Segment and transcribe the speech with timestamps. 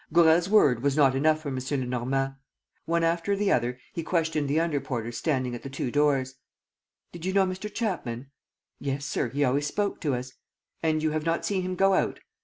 [0.11, 1.59] Gourel's word was not enough for M.
[1.69, 2.33] Lenormand.
[2.85, 6.33] One after the other, he questioned the under porters standing at the two doors:
[7.11, 7.71] "Did you know Mr.
[7.71, 8.31] Chapman?"
[8.79, 10.33] "Yes, sir, he always spoke to us."
[10.81, 12.19] "And you have not seen him go out?"